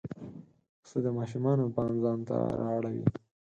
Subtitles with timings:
[0.81, 3.05] پسه د ماشومانو پام ځان ته را اړوي.